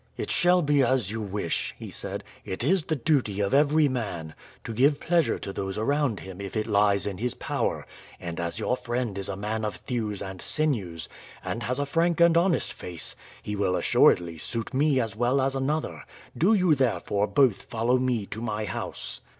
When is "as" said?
0.81-1.11, 8.39-8.57, 14.99-15.15, 15.39-15.53